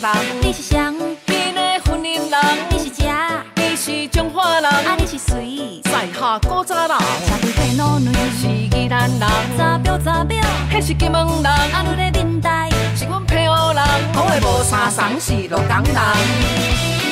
[0.00, 0.78] 人你是谁？
[1.26, 2.40] 你的婚姻人，
[2.70, 3.10] 你是谁？
[3.56, 5.80] 你是中华人，啊你是谁？
[5.84, 8.00] 在下古早人，三皮皮卵
[8.40, 10.38] 是宜兰人，查表查表，
[10.70, 13.84] 那是金门人，啊你嘞闽台，是阮平湖人，
[14.14, 17.11] 讲话无相同，是龙港人。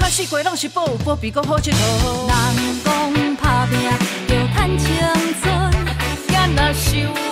[0.00, 0.06] 好。
[0.06, 1.76] 用看四季拢是宝，宝贝，搁好佚佗。
[2.56, 3.92] 人讲打拼要
[4.54, 4.88] 赚青
[5.40, 5.44] 春，
[6.28, 7.29] 也若想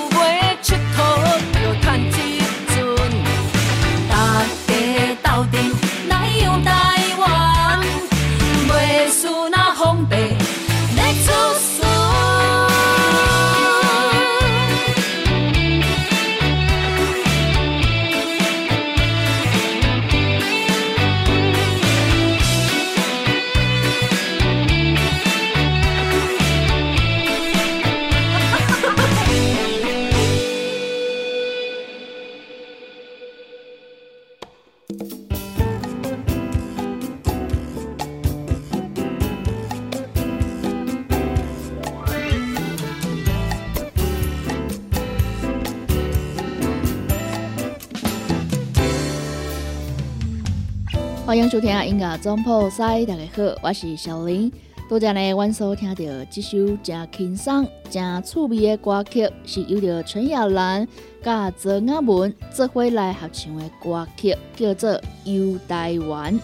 [51.48, 54.52] 迎收听音乐总破塞，大家好，我是小林。
[54.87, 60.87] 多谢呢，阮所听到这首真轻松、真趣味的歌曲，是由着陈雅兰
[61.23, 64.90] 甲曾雅文做伙来合唱的歌曲，叫做
[65.25, 66.34] 《游台湾》。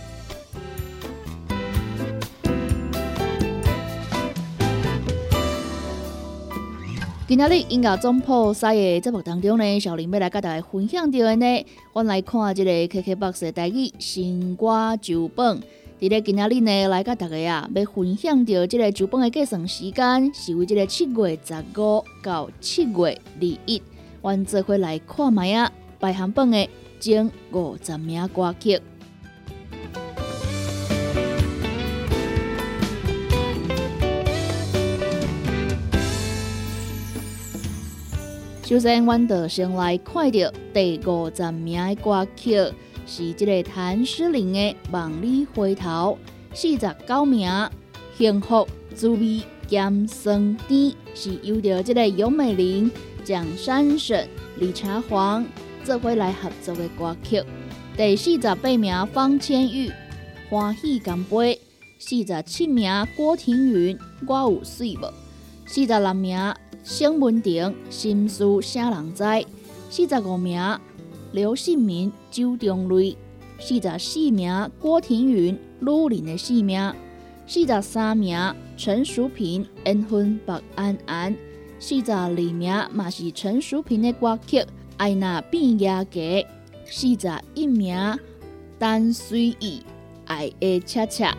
[7.37, 15.61] 今仔日音乐总铺赛的节目当中呢，小林要来甲大家分享到的呢，我来看这个 KKBOX 的台语新歌酒本。
[15.99, 22.93] 伫咧今仔日呢，来甲大家啊，要分享到这个酒本的计算时间是为这个七月十五到七月
[23.41, 23.83] 二一。
[24.23, 26.69] 阮做伙来看卖啊，排行榜的
[27.01, 28.81] 前五十名歌曲。
[38.67, 42.57] 首先，阮就先来看到第五十名的歌曲，
[43.07, 44.59] 是即个谭诗玲的
[44.91, 46.17] 《望你回头》。
[46.57, 47.47] 四十九名
[48.17, 50.81] 《幸福滋味咸酸甜》，
[51.15, 52.91] 是由着即个杨美玲、
[53.23, 54.27] 蒋珊珊、
[54.57, 55.45] 李茶黄
[55.85, 57.43] 做伙来合作的歌曲。
[57.99, 59.89] 第四十八名方千玉
[60.49, 61.37] 《欢喜干杯》，
[61.99, 63.95] 四十七名郭庭云
[64.27, 65.05] 《我有水无》，
[65.75, 66.55] 四十六名。
[66.85, 69.25] 沈文婷心事啥人知？
[69.91, 70.63] 四十五名
[71.33, 73.17] 刘信民周中瑞，
[73.59, 76.95] 四十四名郭庭云女人的四名，
[77.45, 81.37] 四十三名陈淑萍缘分白安安，
[81.81, 84.59] 四十二名嘛是陈淑萍的歌曲
[84.97, 86.21] 《爱那变雅家》，
[86.87, 88.17] 四十一名
[88.79, 89.83] 单随意
[90.27, 91.37] 爱的恰恰。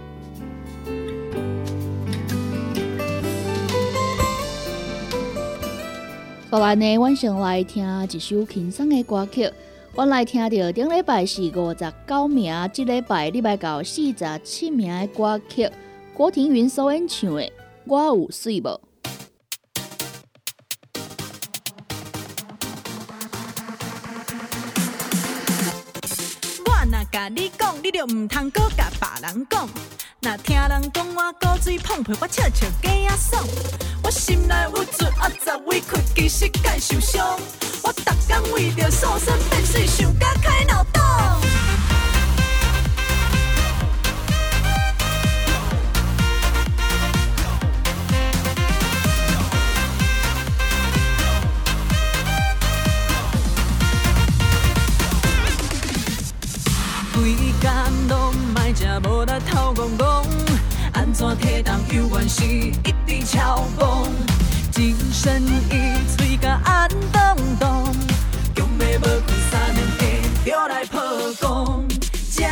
[6.52, 9.52] 后来呢，阮先来听一首轻松的歌曲。
[9.94, 15.70] 阮来听到顶礼拜是五十九名，即礼拜礼拜到四十七名的歌曲。
[16.14, 17.42] 郭庭云所演唱的
[17.86, 18.64] 《我有水无》。
[26.66, 29.68] 我若甲你讲，你就毋通搁甲别人讲。
[30.26, 33.44] 若听人讲我古锥碰皮，我笑笑假啊爽。
[34.02, 37.40] 我心内有罪，啊十委屈，其实该受伤。
[37.84, 41.04] 我逐天为着瘦身变水，想甲开脑洞。
[62.38, 64.12] 是一直超磅，
[64.70, 65.42] 精神
[65.72, 67.94] 已碎甲暗咚咚，
[68.54, 70.04] 强要无困三两下
[70.46, 71.02] 就来破
[71.40, 71.88] 功，
[72.36, 72.50] 这的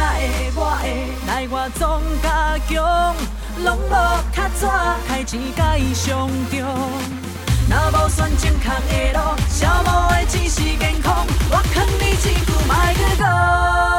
[0.56, 0.88] 我的
[1.27, 3.13] 来我总加强，
[3.62, 3.91] 拢无
[4.33, 6.62] 较早开钱甲伊上中。
[7.69, 11.27] 若无选正确的路，消磨的只是健康。
[11.51, 12.15] 我劝你一
[12.45, 13.92] 句，莫去讲。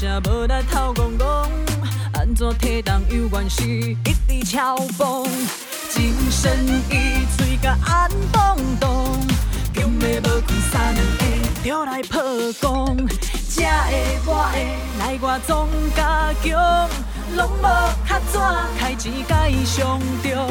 [0.00, 1.48] 拢莫食无力头戆戆，
[2.14, 5.24] 安怎体重有原是一直超磅，
[5.90, 9.20] 精神已碎甲暗咚咚，
[9.74, 11.24] 强要无困三两下
[11.62, 12.22] 就来破
[12.60, 12.96] 功，
[13.54, 13.68] 这的
[14.24, 14.58] 我的
[14.98, 16.88] 来我总加强，
[17.36, 17.62] 拢无
[18.08, 20.48] 较早开钱甲伊上中。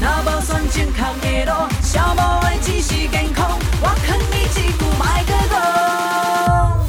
[0.00, 3.58] 若无选正确的路，消磨的只是健康。
[3.82, 6.79] 我劝你一句，莫去讲。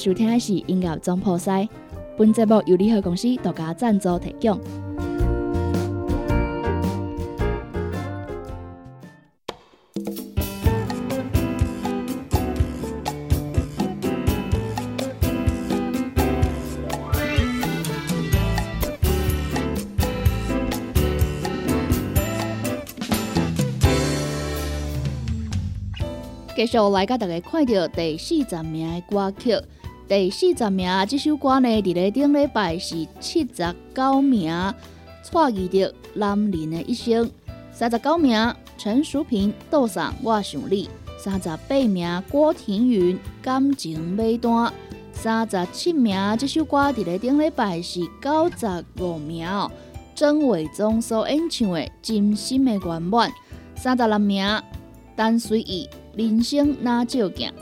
[0.00, 1.62] 收听的是音乐《总破塞》，
[2.16, 4.58] 本节目由联合公司独家赞助提供。
[26.60, 29.56] 继续来甲大家看到第四十名的歌曲，
[30.10, 34.52] 第四十名这首歌呢，伫咧顶礼拜是七十九名，
[35.22, 37.30] 蔡依的男人的一生。
[37.70, 40.90] 三十九名陈淑萍斗上我想你。
[41.16, 44.72] 三十八名郭庭云感情买单。
[45.12, 49.46] 三十七名这首歌伫咧顶礼拜是九十五名，
[50.16, 53.30] 曾伟忠所演唱的《真心的圆满》。
[53.76, 54.60] 三十六名
[55.14, 57.52] 单随意人生哪照镜。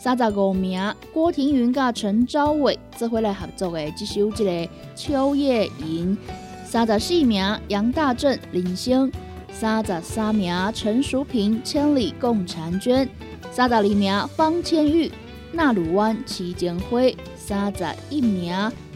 [0.00, 0.80] 三十五名，
[1.12, 6.16] 郭庭云甲陈昭伟做伙来合作的这首《一个秋夜吟》。
[6.64, 9.10] 三十四名，杨大正领星。
[9.50, 13.08] 三十三名，陈淑萍千里共婵娟。
[13.50, 15.10] 三十二名，方千玉
[15.50, 17.16] 纳鲁湾齐建辉。
[17.34, 18.54] 三十一名，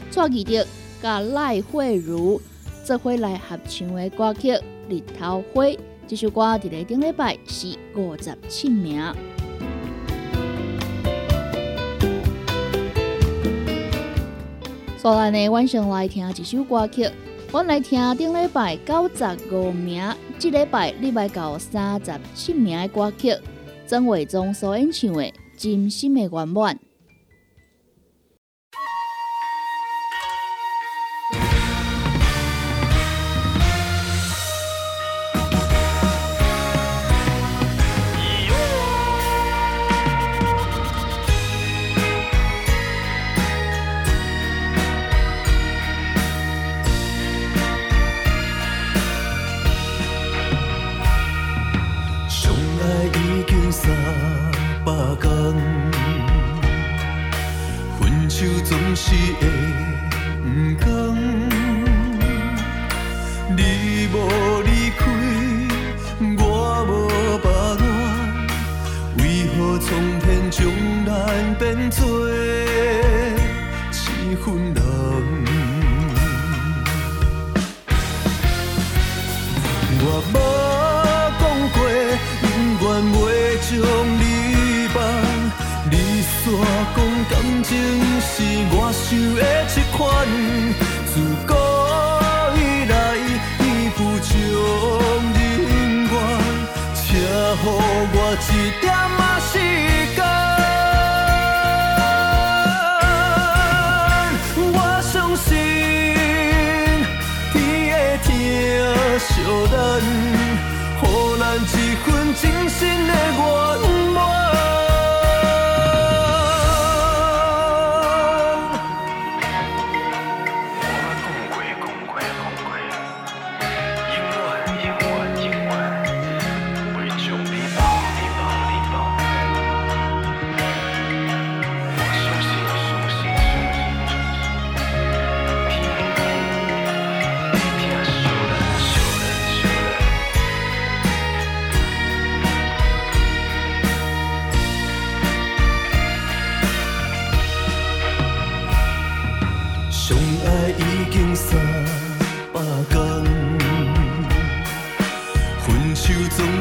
[0.09, 0.65] 蔡依德
[1.01, 2.41] 甲赖慧茹
[2.85, 4.51] 做伙来合唱的歌曲
[4.87, 5.65] 《日头花》。
[6.07, 9.13] 这首歌伫咧顶礼拜是五十七名。
[15.03, 17.05] 所来呢，晚上来听一首歌曲。
[17.51, 20.01] 我来听顶礼拜九十五名，
[20.39, 23.35] 这礼拜礼拜到三十七名的歌曲。
[23.85, 25.21] 曾伟忠所演唱的
[25.57, 26.73] 《真心的圆满》。
[57.99, 59.47] 分手总是会
[60.41, 60.45] 不
[60.79, 60.87] 甘
[63.55, 64.42] 你无
[87.63, 87.71] 情
[88.19, 89.41] 是我想的
[89.73, 90.01] 这款，
[91.07, 91.13] 自
[91.47, 91.51] 古
[92.59, 92.93] 以来
[93.59, 93.63] 义
[93.95, 94.31] 不将
[95.33, 95.39] 人
[96.11, 96.13] 愿，
[96.93, 97.01] 请
[97.57, 97.63] 乎
[98.11, 98.51] 我一
[98.81, 98.85] 点
[99.17, 99.51] 仔时
[100.13, 100.19] 间。
[104.73, 105.47] 我相信
[107.53, 107.55] 天
[107.87, 108.27] 会疼
[109.19, 109.31] 惜
[109.71, 109.73] 咱，
[110.99, 111.01] 给
[111.39, 111.65] 咱一
[112.03, 112.05] 份
[112.35, 113.11] 真心的。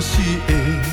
[0.02, 0.91] 圆满，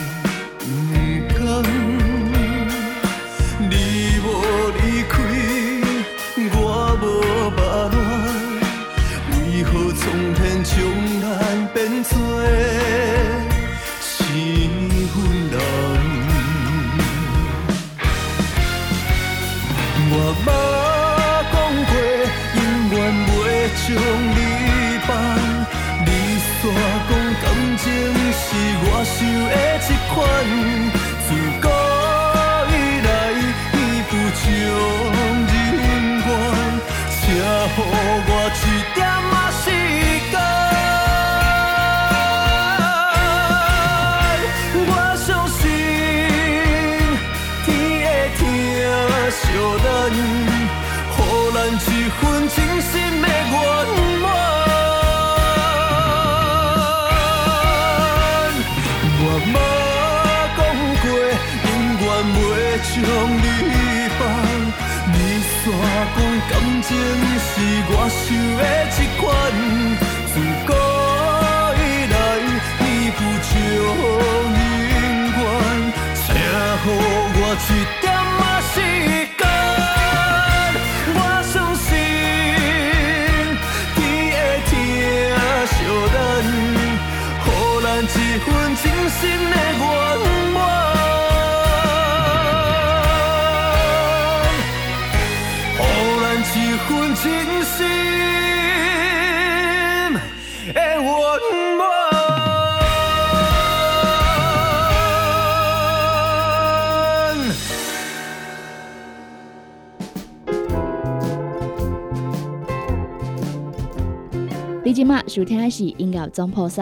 [114.90, 116.82] 你今麦收听的是音乐总铺西，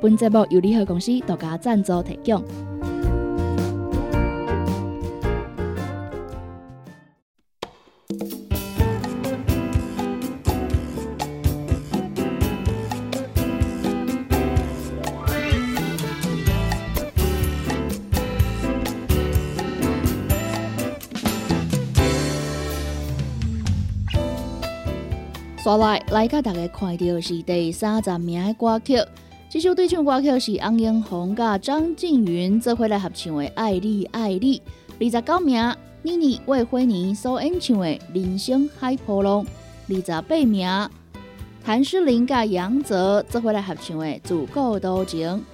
[0.00, 2.40] 本节目由联合公司独家赞助提供。
[25.76, 28.96] 来来甲大家看到的是第三十名的歌曲，
[29.48, 34.58] 这首对唱歌曲是翁英红甲张静云做伙来合唱的《爱你爱你》。
[35.00, 39.44] 二十九名，妮妮魏辉妮所演唱的《人生海波浪》。
[39.88, 40.68] 二十八名，
[41.64, 45.44] 谭诗琳甲杨泽做伙来合唱的《自古多情》。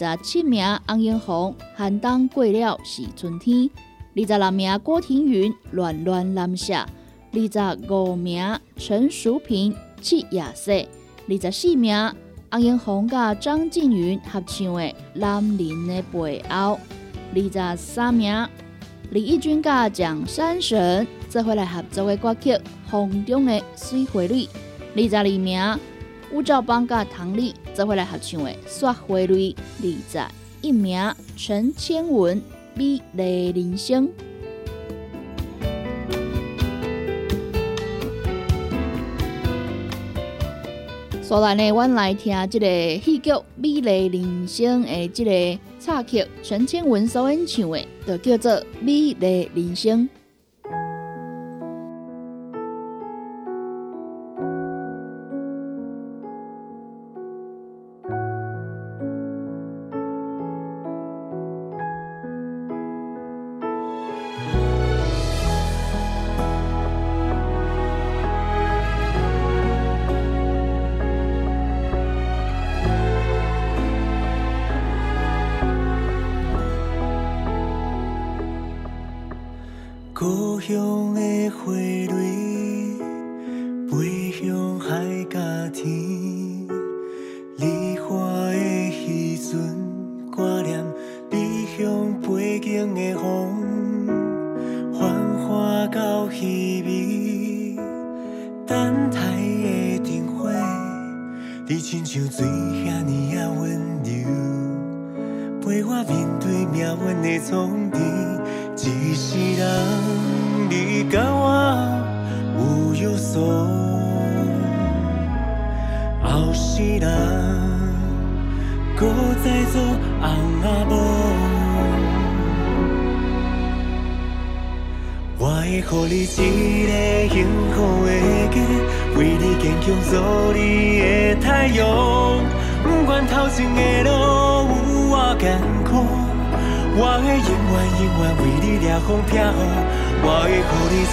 [0.00, 3.70] 二十七名，翁英红寒冬过了是春天。
[4.16, 6.74] 二十六名，郭庭云《乱乱蓝色》。
[7.34, 9.72] 二十五名陈淑萍
[10.02, 10.70] 《七亚瑟》，
[11.26, 11.96] 二十四名
[12.50, 14.82] 翁英红甲张静云合唱的
[15.14, 16.78] 《男人的背后》，
[17.56, 18.46] 二十三名
[19.10, 22.50] 李翊君甲蒋山神做回来合作的歌曲
[22.86, 24.46] 《风中的水花蕊》，
[24.94, 25.78] 二十二名
[26.30, 29.26] 吴兆邦甲唐丽做回来合唱的《雪花蕊》，
[29.82, 32.38] 二十一名陈千文
[32.74, 34.06] 《美丽人生》。
[41.22, 50.00] 所来呢，阮来听即个戏剧《美丽人生》的即个插曲，陈千文所演唱的，就叫做《美丽人生》。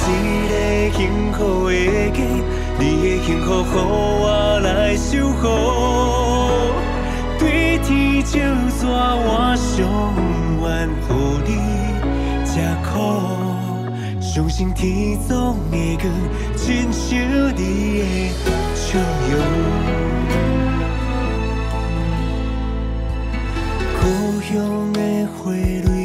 [0.08, 0.10] 一
[0.48, 0.52] 个
[0.98, 1.00] 幸
[1.34, 1.38] 福
[1.70, 1.74] 的
[2.12, 2.18] 家，
[2.80, 5.44] 你的幸福予我来守护。
[7.38, 7.44] 对
[7.80, 7.90] 天
[8.24, 8.40] 就
[8.78, 8.80] 算
[9.18, 9.68] 我上
[10.62, 11.12] 愿予
[11.46, 11.50] 你
[12.46, 12.52] 吃
[12.84, 12.92] 苦，
[14.22, 16.04] 相信天总会光，
[16.56, 17.08] 亲像
[17.56, 17.62] 你
[18.00, 18.04] 的
[18.76, 18.88] 笑
[19.30, 19.32] 容。
[24.02, 24.04] 故
[24.42, 24.48] 乡
[24.94, 24.98] 的
[25.38, 25.99] 花蕊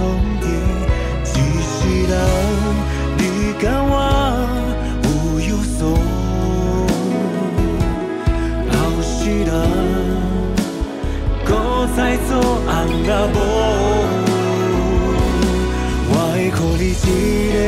[0.00, 0.44] 运的冲击。
[1.34, 2.12] 一世人，
[3.18, 3.20] 你
[3.60, 3.94] 跟我
[5.04, 5.06] 有
[5.40, 5.80] 约束；
[8.72, 9.10] 后世
[9.44, 9.48] 人，
[11.44, 11.48] 搁
[11.96, 12.30] 再做
[12.66, 12.68] 翁
[13.06, 13.36] 仔某。
[16.12, 17.04] 我会予你一
[17.52, 17.58] 个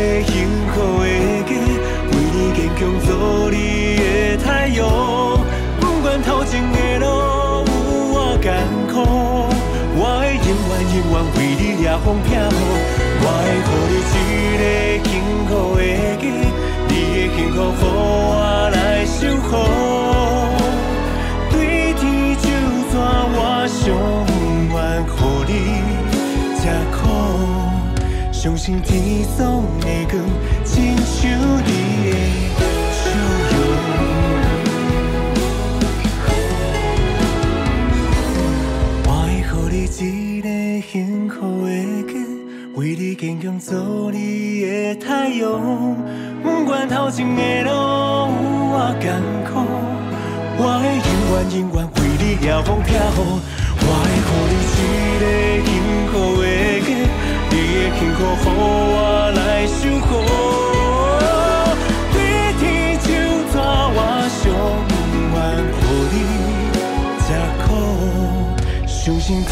[12.04, 12.36] 风拼，
[13.22, 15.10] 我会予你一个幸
[15.46, 15.80] 福的
[16.18, 16.24] 家
[16.88, 18.34] 你的幸福予我
[18.74, 19.50] 来守护。
[21.50, 21.54] 对
[21.94, 22.02] 天
[22.42, 22.44] 就
[22.90, 22.92] 算
[23.30, 23.38] 我
[23.68, 23.80] 上
[24.72, 24.74] 愿
[25.06, 25.08] 予
[25.46, 25.50] 你
[26.58, 26.60] 吃
[26.90, 27.00] 苦，
[28.32, 28.90] 相信天
[29.36, 30.12] 总会光，
[30.64, 31.30] 亲像
[31.64, 32.41] 你。
[45.42, 45.96] 的太阳。
[46.42, 47.74] 不管头前的路有
[48.72, 49.04] 偌艰
[49.44, 49.50] 苦，
[50.58, 53.18] 我会永远永远为你遥望飘雨。
[53.84, 55.24] 我会予你一个
[55.66, 55.68] 幸
[56.10, 56.44] 福的
[56.80, 56.88] 家，
[57.50, 58.96] 你的幸福予我
[59.34, 60.08] 来守护。
[62.12, 62.16] 对
[62.58, 62.62] 天
[63.00, 63.06] 就
[63.52, 63.54] 大，
[63.94, 64.40] 我上
[65.34, 66.16] 愿予你
[67.18, 67.26] 吃
[67.62, 67.66] 苦。
[68.86, 69.50] 相信天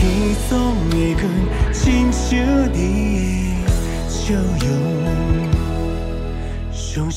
[0.49, 0.51] 总
[0.91, 1.23] 会光，
[1.73, 1.79] 亲
[2.13, 2.29] 像
[2.73, 2.79] 你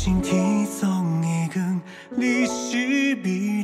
[0.03, 1.81] 相信天总会光，
[2.17, 3.63] 你是美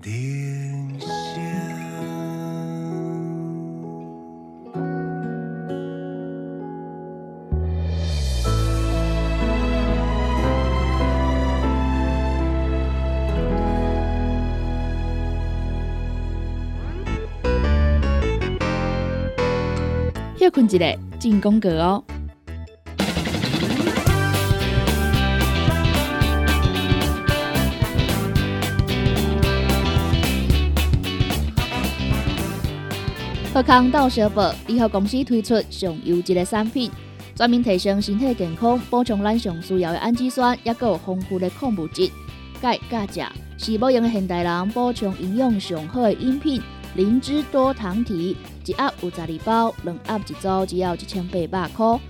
[0.00, 1.10] 的人生。
[20.38, 22.04] 歇困一下，进广告哦。
[33.62, 36.90] 康道小宝联合公司推出上优质的产品，
[37.34, 42.10] 专门提升身体健康，补充咱上需要的氨基酸，也有丰富的矿物质。
[42.62, 46.62] 钙、钾、钾是某用的现代人补充营养上好的饮品。
[46.94, 52.00] 灵芝多糖体一盒有十二包，两盒一组只要一千八百块。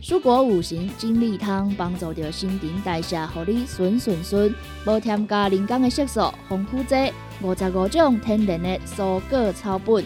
[0.00, 4.54] 蔬果五行精力汤帮助着新陈代谢，互你顺顺顺，
[4.86, 6.94] 无添加人工的色素，丰富剂
[7.42, 10.04] 五十五种天然的蔬果草本。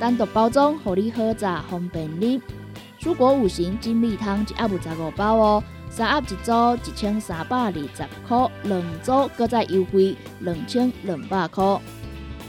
[0.00, 2.40] 单独包装，互你好榨方便你。
[2.98, 6.52] 蔬果五行精力汤一盒有十五包哦，三盒一组
[6.90, 11.78] 一千三百二十块，两组搁再优惠两千两百块。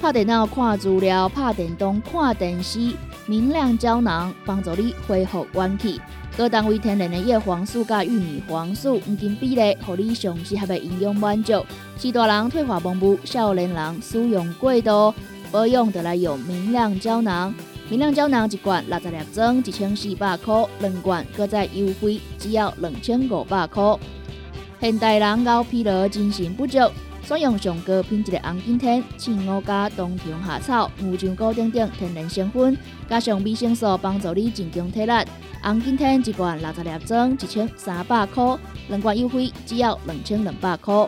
[0.02, 2.94] 拍电脑看资料，拍电动看电视，
[3.26, 6.00] 明亮胶囊帮助你恢复元气。
[6.38, 11.66] 高单位天然的叶黄素甲玉米黄素黄金比例，互你上适合的营养满足。
[11.98, 15.14] 是大人退化盲目，少年人使用过度，
[15.52, 17.54] 保养得来用明亮胶囊。
[17.90, 23.98] 明亮胶囊一罐六十粒装，一千四百块；两罐搁再优惠，只要两千五百块。
[24.80, 26.80] 现代人熬疲劳、精神不足。
[27.24, 32.76] 选用上高品质的红景天、青乌加、冬虫夏草、牛樟菇等等天然成分，
[33.08, 35.12] 加上维生素，帮助你增强体力。
[35.62, 38.58] 红景天一罐六十粒装，一千三百块；
[38.90, 41.08] 两罐优惠，只要两千两百块。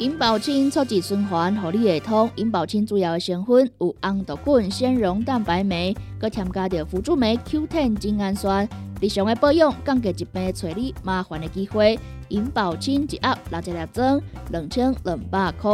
[0.00, 2.30] 银保清促进循环，互你会通。
[2.36, 8.66] 银保清主要的成分有红豆菌、纤溶蛋白酶，佮添加着辅助酶 Q10 精氨酸。
[8.98, 12.00] 日常的保养，降低疾病找你麻烦的机会。
[12.30, 15.70] 银保清一盒六十粒装，两千两百块。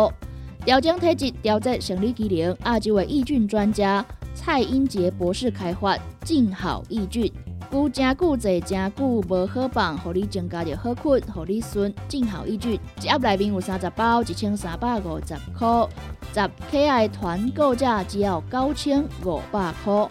[0.65, 7.33] 调整体质、调节生理机能，亚洲的益菌专家蔡英杰博士开发静好益菌。
[7.71, 11.93] 久真久坐真久无好放，互你增加着好困，互你顺。
[12.09, 15.89] 正好益菌一盒内面有三十包，一千三百五十块。
[16.33, 20.09] 十 K I 团购价只要九千五百块。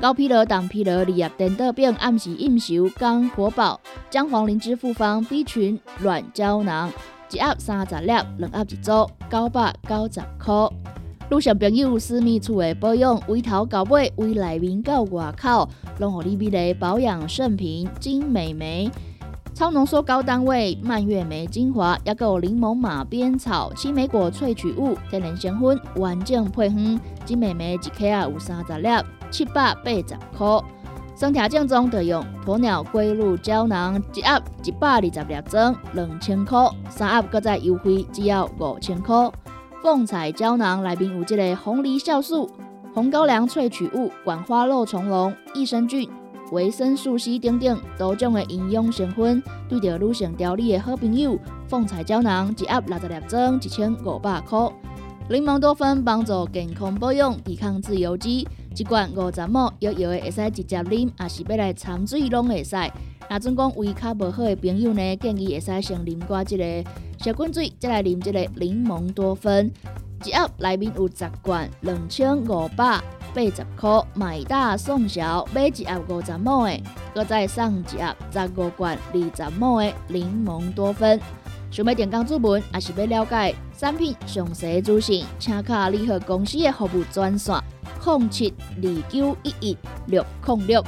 [0.00, 6.90] 高疲劳、胆疲劳、利压电倒病、暗时应酬、肝火爆，姜黄灵芝复方 B 群软胶囊，
[7.30, 10.99] 一盒三十粒，两盒一组，九百九十块。
[11.30, 15.68] 路上朋友私密处的保养，从头到尾，从内面到外口，
[16.00, 18.90] 拢互你美丽保养圣品金美眉。
[19.54, 27.00] 超浓缩高单位蔓越莓精华，也有柠檬马鞭草、青梅果萃取物、天然成分，完整配方。
[27.24, 28.88] 金美眉一克有三十粒，
[29.30, 30.60] 七百八十块。
[31.16, 36.68] 身体正宗就用鸵鸟龟鹿胶囊，一盒一百二十粒装，两千块。
[36.88, 39.30] 三盒搁再优惠，只要五千块。
[39.82, 42.50] 凤彩胶囊内面有这个红梨酵素、
[42.92, 46.08] 红高粱萃取物、管花肉苁蓉、益生菌。
[46.52, 51.38] 维生素 C 等等多种的营养成分，对着女性调理的好朋友，
[51.68, 54.68] 凤彩胶囊一盒六十粒装，一千五百块。
[55.30, 62.76] 柠檬多酚帮助健康保养，抵抗自由基，一罐五十毫，摇摇的会使直接啉，也是要来掺水拢会使。
[63.30, 69.70] 若总讲胃口无好的朋友呢，建议会使先啉寡即个小滚水，再来啉即个柠檬多酚。
[70.24, 73.00] 一盒内面有十罐，两千五百。
[73.32, 76.80] 八十块买大送小，买一盒五十毫的，
[77.14, 81.20] 搁再送一盒十五罐二十毫的柠檬多酚。
[81.70, 87.54] 想要点工注文，还是要了解产品详细资讯，请卡联合公司的服务专线
[88.04, 90.84] 零七二九一一六零六。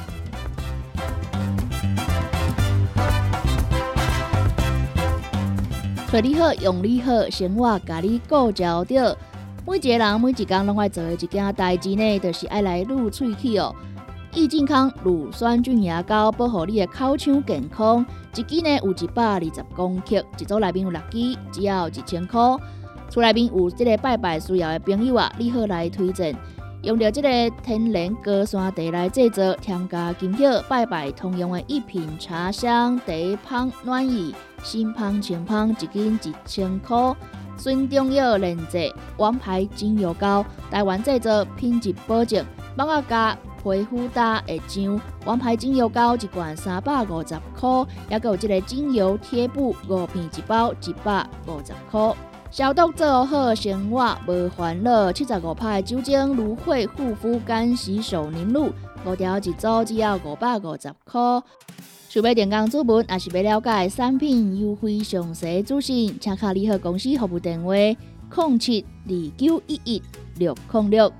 [6.12, 9.16] 找你好，用你好，生活甲你顾焦着。
[9.66, 13.74] 每一个人每一工拢爱做的一件代志呢，就是爱来撸喙齿哦。
[14.34, 18.04] 益健康乳酸菌牙膏保护你的口腔健康，
[18.36, 22.38] 一支呢有一百二十公克，一组内面有六支，只要一千块。
[23.08, 26.36] 厝内面有这个拜拜需要的朋友啊，你好来推荐。
[26.82, 27.28] 用着即个
[27.62, 34.34] 天然高山茶来制作，添加金巧拜拜通用的一品茶香茶香暖意。
[34.64, 37.14] 新香清香一斤一千块，
[37.56, 42.44] 孙中药炼制王牌精油膏，台湾制作，品质保证。
[42.76, 52.12] 帮我加皮肤搭会上王牌精油膏一罐三百五十块，还有这个精油贴布五片一包一百五十块。
[52.52, 55.10] 消毒做好，生活无烦恼。
[55.10, 58.70] 七十五派酒精芦荟护肤干洗手凝露，
[59.06, 61.42] 五条一组只要五百五十块。
[62.10, 70.02] 想要电工主文，也是要了解产品优惠详细资讯，请卡联合公司服务电话：零七二九一一
[70.36, 71.10] 六零六。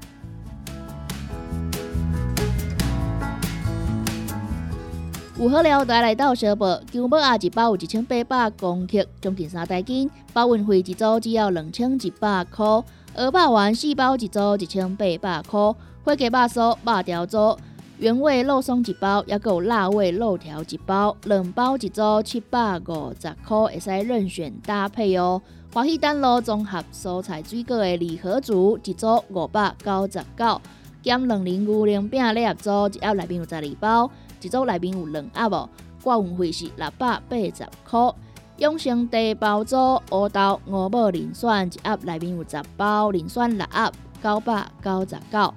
[5.43, 12.65] 有好料带来到小宝，姜母鸭一包有一千八百公克，将近三袋斤，包运费一组只要两千一百块。
[13.17, 15.75] 鹅肉丸四包一组一千八百块，
[16.05, 17.59] 花鸡肉酥肉条组。
[17.99, 25.43] 原味肉松一包，也有辣味肉条一包，两包一组七百五十块，会使任选搭配哦。
[25.75, 30.61] 华喜丹路综合蔬菜水果的礼盒组一组五百九十九，
[31.03, 34.09] 减两零牛零饼礼盒组一盒内面有十二包，
[34.43, 35.69] 一组内面有两盒哦。
[36.03, 38.15] 挂运费是六百八十块。
[38.59, 39.77] 永生茶包组
[40.11, 45.55] 乌豆五宝磷酸一盒内面有十包，磷酸六盒九百九十九。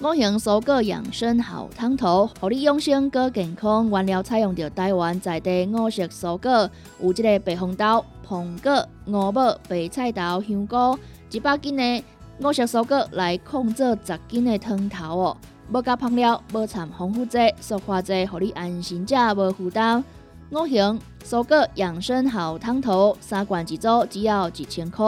[0.00, 3.88] 五行蔬果养生好汤头，互你养生更健康。
[3.88, 6.70] 原料采用着台湾在地五色蔬果，
[7.00, 10.98] 有即个白红豆、苹果、五宝、白菜头、香菇，
[11.30, 12.04] 一百斤的
[12.40, 15.36] 五色蔬果来控制十斤的汤头哦。
[15.72, 20.04] 无加香料，无掺防腐剂、塑化剂，互你安心食无负担。
[20.50, 25.06] 五行蔬果养生好汤头，三罐一组，只要一千块。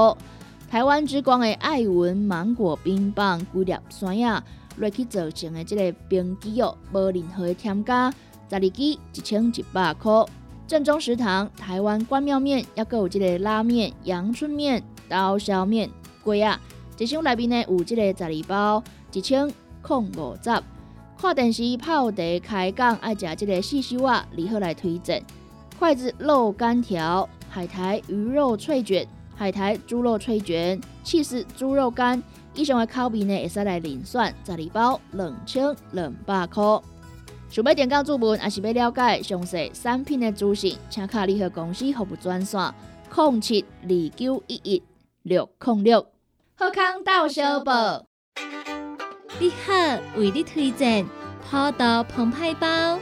[0.71, 4.43] 台湾之光的爱文芒果冰棒，几粒酸呀。
[4.79, 8.11] 落去做成的这个冰机哦，无任何添加，
[8.49, 10.25] 十二支一千一百块。
[10.67, 15.91] 正宗食堂台湾关庙面，也有这个拉面、阳春面、刀削面，
[16.25, 16.59] 贵啊！
[16.97, 19.47] 一箱内面呢有这个十二包，一千
[19.87, 20.51] 空五十。
[21.21, 25.23] 看电视泡茶开讲，爱食这个细须啊，如何来推荐？
[25.79, 32.23] 筷子肉干条、海苔鱼肉脆卷、海苔猪肉脆卷、气势猪肉干。
[32.55, 36.63] 以上的口味呢，会使来零算十二包两千两百块。
[37.51, 42.73] 想要点购注文，还是要了解详细产品的资讯，请卡联合公司服务专线：
[43.15, 44.83] 零七二九一一
[45.23, 46.07] 六零六。
[46.57, 48.07] 好康到小宝，
[49.41, 49.73] 你好，
[50.17, 51.05] 为你推荐
[51.51, 53.01] 葡萄澎湃包。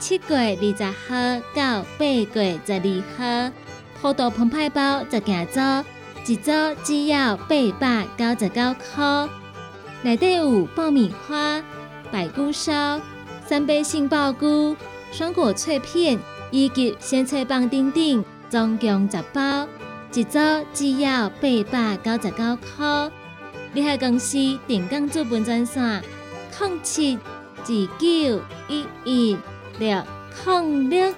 [0.00, 3.52] 七月二十号到八月十二号，
[4.00, 5.60] 葡萄澎湃包十件组。
[6.26, 6.50] 一组
[6.82, 9.28] 只要八百九十九块，
[10.02, 11.62] 内底有爆米花、
[12.10, 13.00] 白菇烧、
[13.46, 14.74] 三杯杏鲍菇、
[15.12, 16.18] 双果脆片
[16.50, 19.66] 以及鲜菜棒等等，总共十包，
[20.14, 20.38] 一组
[20.72, 23.10] 只要八百九十九块。
[23.74, 26.02] 你海公司定岗资本专线：
[26.58, 27.18] 零七
[27.56, 29.36] 二九一一
[29.78, 30.02] 六
[30.44, 31.14] 零六。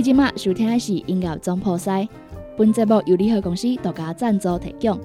[0.00, 2.08] 你今麦收听的是音乐总破塞，
[2.56, 4.98] 本节目由联合公司独家赞助提供。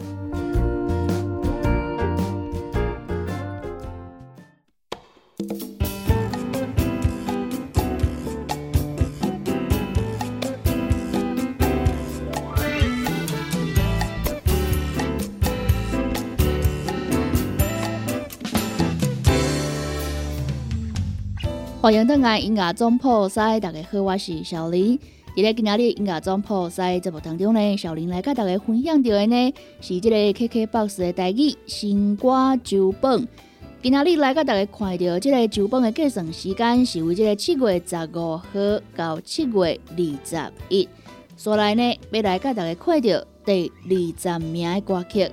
[21.86, 24.98] 欢迎登来音乐总破塞，大家好，我是小林。
[25.36, 33.28] 伫咧今仔日音乐总破塞节目当中呢，小林来甲大家分享到的呢是这个 KKBOX 的台语新歌酒本。
[33.84, 38.43] 今仔日来甲大家看到这个酒本的计算时间是为这个七月十五号
[38.95, 40.89] 到七月二十一。
[41.38, 45.30] 所来呢，要来甲大家看到第二十名的歌曲。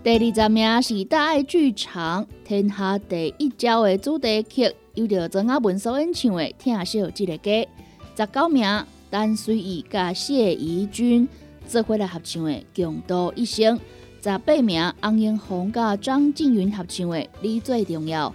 [0.00, 7.50] 第二十名是大爱剧场天下第一招的主题曲，由着曾阿文所演唱的《听小这个歌》。
[8.16, 11.28] 十九名单随意甲谢怡君
[11.66, 13.76] 做伙来合唱的《共度一生》。
[14.22, 18.32] 十八名翁英红甲张静云合唱的《你最重要》。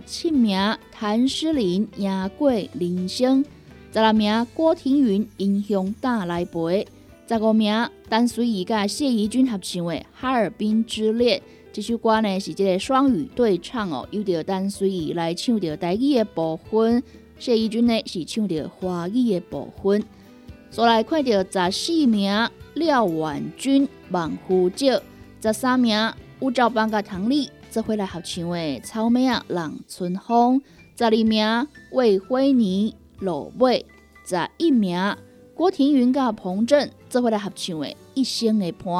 [0.00, 0.58] 十七名
[0.90, 3.44] 谭诗琳赢过人生。
[3.92, 6.88] 十六名郭庭云英雄大来陪。
[7.26, 11.38] 十五名，单随意甲谢怡君合唱的《哈尔滨之恋》
[11.72, 17.02] 这首歌呢，是这个双语对唱哦，由着单随意来唱着台语的部分，
[17.38, 20.04] 谢怡君呢是唱着华语的部分。
[20.70, 24.88] 所来看到十四名廖婉君《望呼叫》，
[25.42, 30.60] 十三名吴兆邦甲唐丽这回来合唱的《草莓啊望春风》，
[30.98, 32.94] 十二名魏辉妮
[33.24, 33.86] 《落尾》，
[34.28, 35.16] 十一名
[35.54, 36.90] 郭庭云甲彭震。
[37.14, 38.92] 做伙来合唱的《一生的伴》。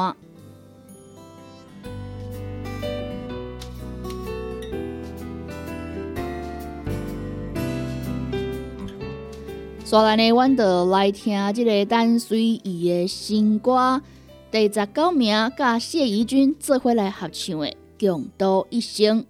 [9.83, 14.01] 所来呢，阮就来听这个单随意的新歌，
[14.49, 17.67] 第十九名，甲谢怡君做伙来合唱的
[17.99, 19.25] 《共度一生》。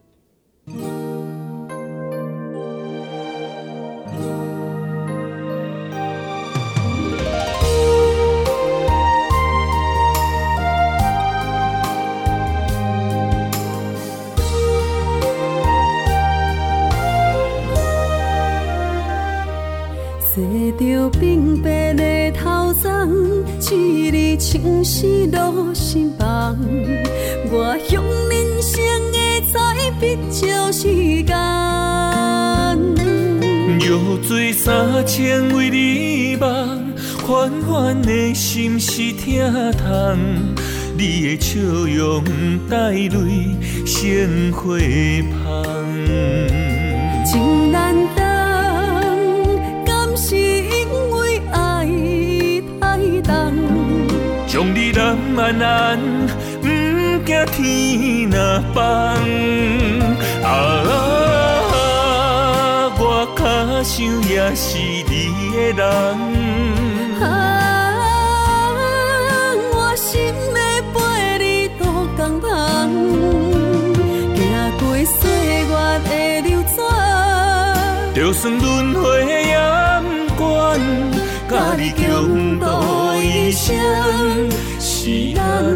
[20.78, 26.58] 着冰白的头鬃，一日情丝落心房。
[27.50, 29.18] 我向人生的
[29.52, 29.54] 彩
[30.00, 31.36] 笔照时间。
[33.80, 36.94] 药水三千为你梦，
[37.26, 40.18] 缓缓的心是疼痛。
[40.98, 42.24] 你的笑容
[42.70, 43.10] 带泪
[43.86, 44.80] 成花
[47.26, 47.65] 香，
[54.66, 56.00] 将你揽安安，
[56.60, 56.68] 不
[57.24, 58.40] 惊天若
[58.74, 58.84] 放。
[60.44, 60.50] 啊，
[62.98, 63.04] 我
[63.38, 63.40] 脚
[63.84, 63.94] 想
[64.28, 65.14] 也是你
[65.54, 65.84] 的人。
[67.22, 67.24] 啊，
[69.72, 70.60] 我心要
[70.94, 70.96] 陪
[71.38, 71.46] 你
[71.78, 71.82] 渡
[72.18, 72.48] 江旁，
[74.36, 74.42] 行
[74.80, 75.22] 过岁
[75.68, 75.74] 月
[76.10, 76.12] 的
[76.42, 76.78] 流转，
[78.16, 78.64] 就算轮
[78.96, 79.54] 回也
[80.02, 80.80] 不管，
[81.56, 82.66] 甲你共度
[83.16, 83.74] 一生，
[84.78, 85.74] 是咱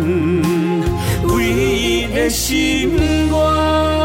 [1.23, 2.91] 唯一的心
[3.31, 3.98] 愿。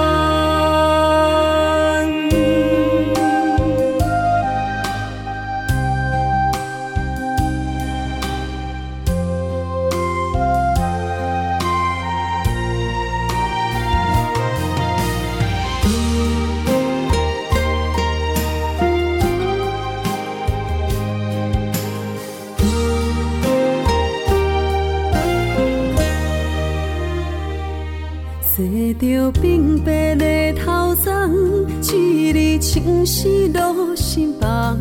[29.24, 34.78] 着平白的头鬃，一日情丝落心房。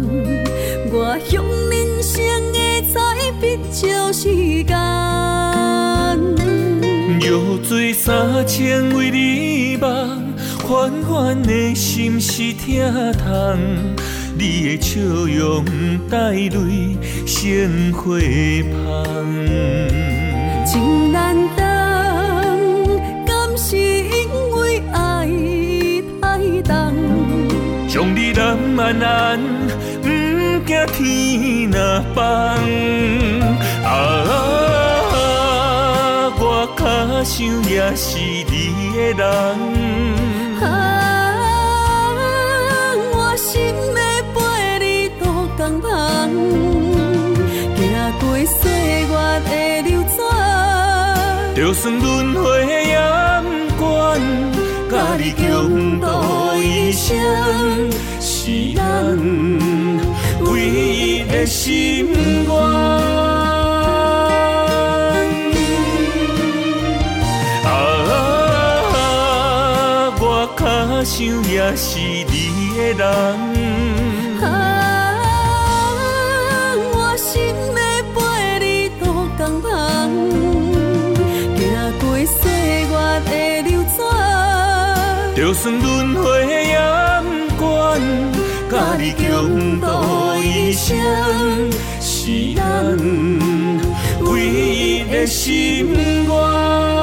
[0.92, 2.22] 我向人生
[2.52, 2.60] 的
[2.92, 4.26] 彩笔照时
[4.66, 4.76] 间。
[7.22, 13.58] 药醉三千为你梦，缓缓的心是疼痛。
[14.38, 15.64] 你的笑容
[16.10, 18.20] 带泪成花
[20.66, 21.13] 香。
[28.74, 29.40] 你揽安安，
[30.02, 30.08] 不
[30.66, 31.78] 惊天若
[32.16, 32.24] 放。
[33.86, 33.88] 啊，
[36.40, 36.44] 我
[36.76, 36.82] 脚
[37.24, 37.34] 想
[37.70, 38.54] 也是你
[38.96, 39.22] 的人。
[40.62, 40.66] 啊，
[43.14, 43.52] 我心
[43.94, 44.02] 要
[44.34, 44.36] 陪
[44.80, 44.84] 你
[45.20, 45.22] 渡
[45.58, 45.88] 江旁，
[47.78, 47.82] 行
[48.20, 48.62] 过岁
[49.06, 49.14] 月
[49.46, 49.52] 的
[49.88, 50.20] 流转，
[51.56, 52.04] 就算轮
[52.34, 52.44] 回
[52.88, 52.92] 也
[53.78, 54.20] 不管，
[54.90, 55.42] 甲你共
[56.00, 56.04] 度
[56.58, 57.12] 一生，
[58.46, 58.84] 是咱
[60.52, 62.10] 唯一的心
[62.44, 62.52] 愿。
[67.64, 67.72] 啊，
[70.20, 70.22] 我
[70.58, 70.62] 脚
[71.06, 71.16] 想
[71.50, 72.36] 也是你
[72.76, 73.02] 的人。
[74.42, 74.46] 啊，
[76.92, 77.82] 我心要
[78.14, 78.20] 陪
[78.60, 78.68] 你
[79.00, 79.02] 渡
[79.40, 79.72] 江旁，
[81.56, 81.62] 行
[82.02, 82.42] 过岁
[82.92, 83.32] 月的
[83.70, 83.98] 流转，
[85.34, 86.28] 就算轮回，
[88.96, 89.88] 你共度
[90.42, 90.96] 一生，
[92.00, 92.98] 是咱
[94.22, 97.03] 唯一的心愿。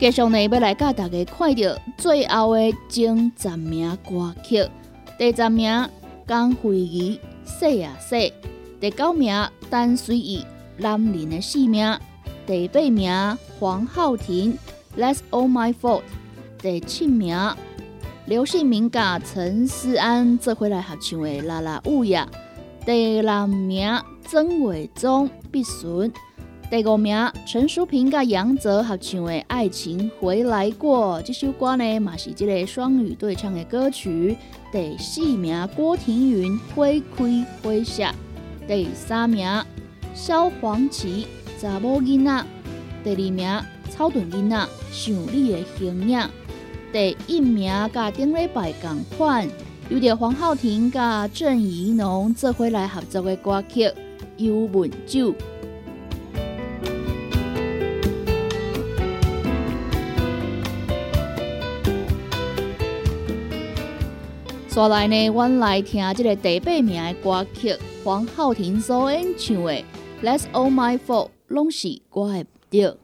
[0.00, 4.66] 继续呢，要来教大家看到最后的前十名歌曲。
[5.18, 5.70] 第十名
[6.26, 8.18] 《江惠仪说啊说》，
[8.80, 9.34] 第九名
[9.68, 10.42] 《单随意
[10.78, 11.84] 男人的性命》，
[12.46, 13.12] 第八名
[13.58, 14.56] 黄浩庭
[14.98, 16.00] 《That's All My Fault》，
[16.62, 17.36] 第七名
[18.24, 22.26] 刘姓名甲陈思安做回来合唱的《啦啦舞呀》，
[22.86, 26.10] 第六名曾伟忠《必顺》。
[26.70, 34.36] 第五名，陈淑萍甲杨泽合唱的《爱情回来过》这首歌呢，嘛是这个双语对唱的歌曲。
[34.70, 38.06] 第四名，郭庭云《花开花谢》。
[38.68, 39.48] 第三名，
[40.14, 41.26] 萧煌奇
[41.60, 42.30] 《查某囡仔》。
[43.02, 43.60] 第二名，
[43.90, 44.56] 草屯囡仔
[44.92, 46.20] 《想你的形影》。
[46.92, 49.48] 第一名甲顶礼拜同款，
[49.88, 53.86] 由着黄浩庭甲郑怡农做伙来合作的歌曲
[54.36, 55.32] 《幽文酒》。
[64.80, 69.72] 再来呢，阮来听这个第八名的歌曲，黄浩庭所演唱的
[70.22, 72.96] 《That's All My Fault》，拢是我的对。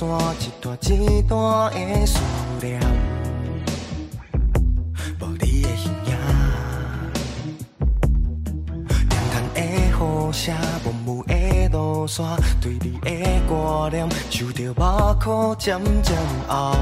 [0.00, 0.08] 线
[0.40, 2.18] 一段一段的思
[2.62, 2.80] 念，
[5.20, 6.16] 无你的形影。
[9.10, 10.54] 凉淡的雨声，
[11.04, 12.24] 模糊的路线，
[12.62, 13.10] 对你的
[13.46, 16.16] 挂念，想着目眶渐渐
[16.48, 16.74] 红，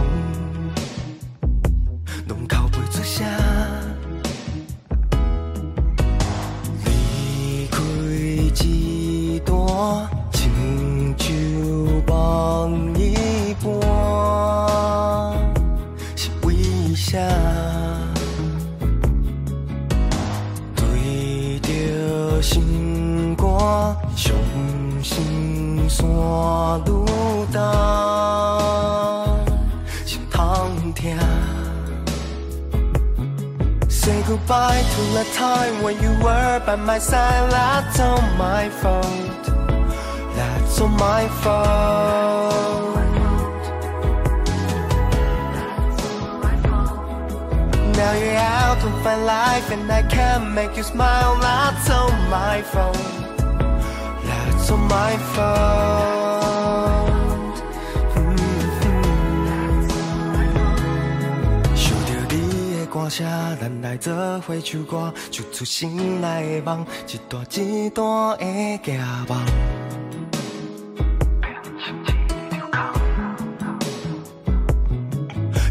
[64.49, 68.45] 来做伙唱歌，唱出心内的梦，一段一段的
[68.83, 69.45] 行梦。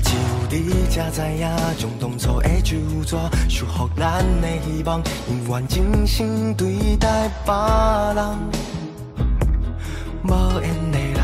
[0.03, 0.19] 只有
[0.51, 0.55] 你
[0.89, 1.49] 才知影，
[1.79, 3.17] 从当初的旧纸
[3.49, 7.53] 修复咱的希望，永远真心对待别
[8.13, 8.37] 人，
[10.23, 11.17] 无缘的人。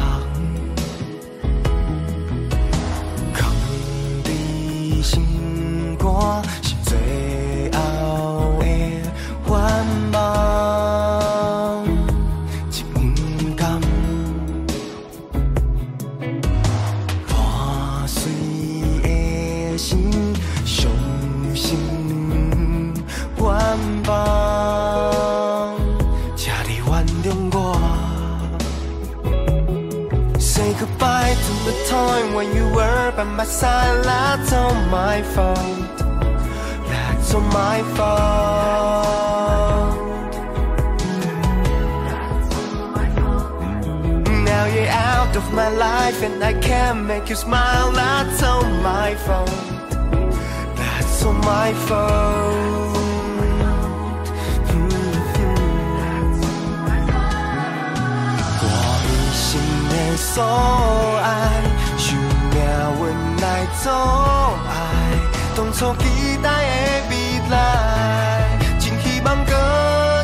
[3.35, 3.51] 藏
[4.23, 6.41] 伫心肝，
[33.43, 35.97] but sign that's all my fault.
[36.87, 39.03] That's all my fault.
[44.49, 47.91] Now you're out of my life and I can't make you smile.
[47.91, 49.49] That's all my fault.
[50.77, 52.93] That's all my fault.
[60.35, 61.52] so I
[63.83, 63.91] 阻碍，
[65.57, 67.13] 当初期待的未
[67.49, 69.51] 来，真希望搁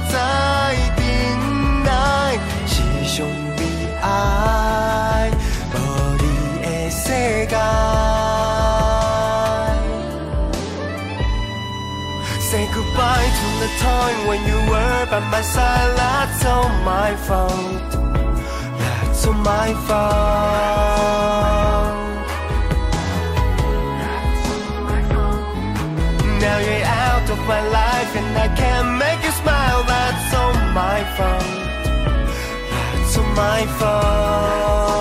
[0.09, 0.15] 再
[0.95, 1.03] 等
[1.83, 3.61] 来，是上悲
[4.01, 5.29] 哀，
[5.73, 5.75] 无
[6.21, 6.23] 你
[6.61, 7.03] 的世
[7.47, 7.57] 界。
[12.39, 15.97] Say goodbye to the time when you were by my side.
[15.97, 17.91] That's all my fault.
[18.79, 21.48] That's all my fault.
[26.41, 29.83] Now you're out of my life and I can't make you smile.
[29.83, 31.43] That's all my fault.
[32.71, 34.99] That's all my fault.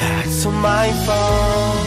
[0.00, 1.79] That's all my fault.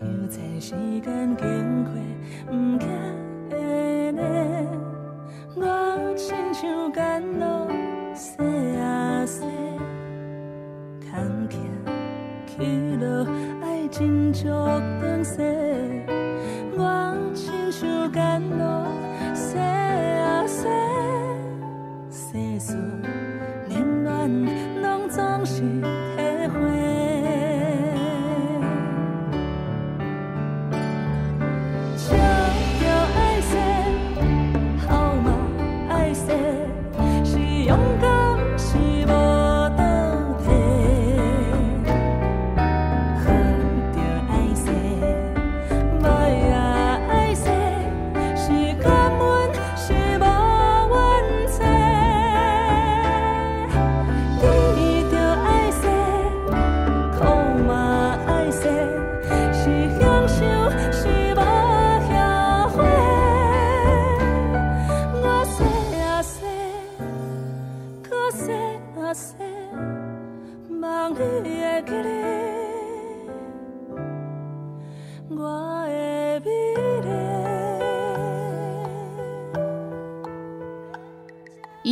[0.00, 1.92] 犹在时间经过，
[2.46, 2.88] 不惊
[3.50, 4.66] 会累。
[5.54, 7.68] 我亲像甘露，
[8.14, 8.38] 洗
[8.78, 9.42] 啊洗，
[11.02, 11.60] 空行
[12.46, 13.26] 起落，
[13.62, 15.42] 爱真足长势。
[16.78, 18.86] 我亲像甘露，
[19.34, 20.66] 洗啊洗，
[22.10, 22.74] 世事
[23.68, 24.30] 冷暖，
[24.80, 25.62] 拢总是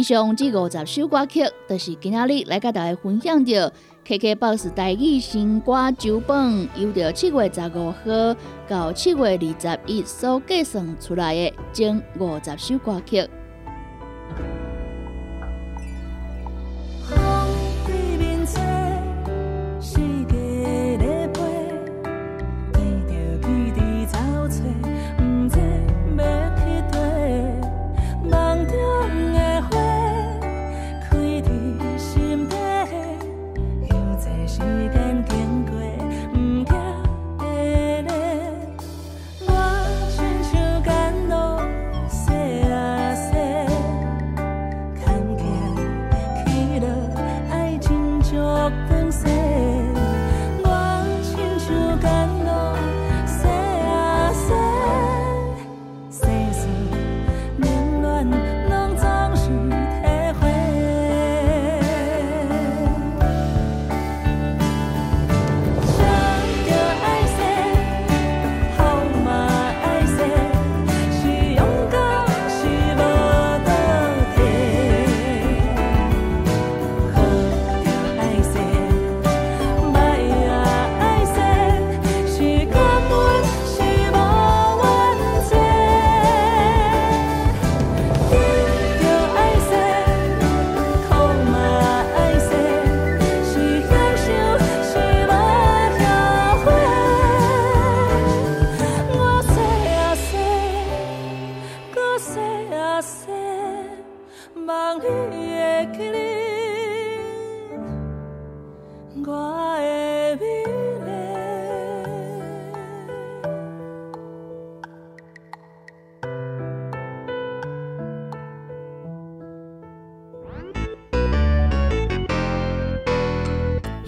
[0.09, 3.71] 上这五十首歌曲，就是今仔日来甲大家分享着
[4.07, 8.35] KKBOX 台语新歌酒榜，由着七月十五号
[8.67, 13.29] 到七月二十一所计算出来的前五十首歌曲。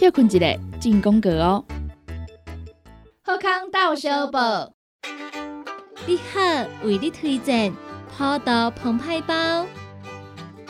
[0.00, 1.62] 休困一下，进广告哦。
[3.22, 4.72] 好康到小报，
[6.06, 6.40] 你好，
[6.82, 7.70] 为你推荐
[8.16, 9.66] 葡萄澎湃包。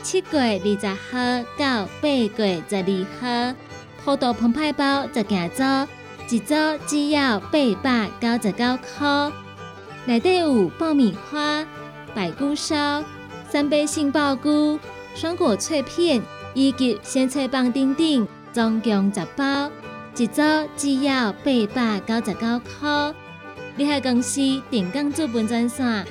[0.03, 3.57] 七月二十号到八月十二号，
[4.05, 5.87] 葡萄澎湃包十件組，
[6.29, 7.51] 一組只要八
[7.81, 9.33] 百九十九塊。
[10.07, 11.65] 內底有爆米花、
[12.17, 13.05] 白菇烧、
[13.49, 14.81] 三杯杏鲍菇、
[15.15, 16.21] 双果脆片
[16.53, 19.71] 以及鲜菜棒等等，总共十包，
[20.17, 20.43] 一组
[20.77, 23.15] 只要八百九十九塊。
[23.77, 24.41] 你喺公司
[24.71, 26.05] 電工資本专线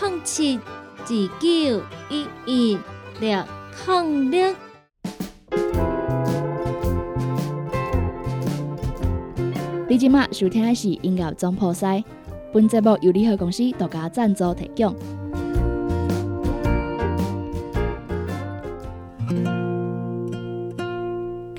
[0.00, 2.78] 零七二九一一
[3.20, 3.42] 六
[3.86, 4.54] 零六。
[9.88, 12.04] 你即马收听的是音乐总铺塞，
[12.52, 15.17] 本节目由联合公司独家赞助提供。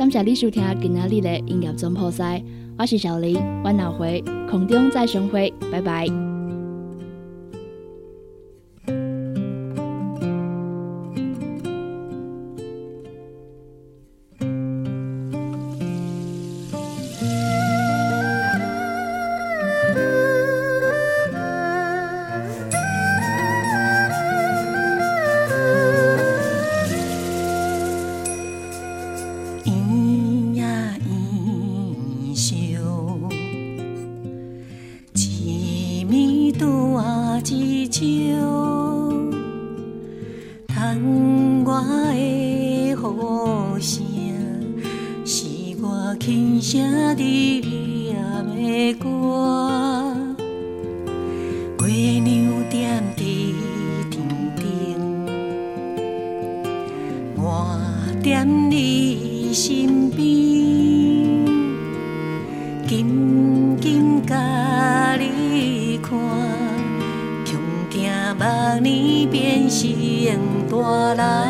[0.10, 2.43] 感谢你收听今仔日的音乐总铺塞，
[2.80, 6.29] 我是小林，阮后回空中再相会，拜拜。
[46.20, 47.62] 轻声低
[48.10, 48.14] 吟
[48.54, 50.14] 的歌，
[51.80, 52.30] 月亮
[52.70, 53.24] 点在
[54.12, 54.22] 天
[54.58, 54.68] 顶，
[57.38, 57.80] 我
[58.22, 60.20] 点你身边，
[62.86, 66.20] 紧紧甲你看，
[67.46, 67.58] 恐
[67.90, 68.44] 惊目
[68.82, 69.90] 年变成
[70.70, 71.49] 大人。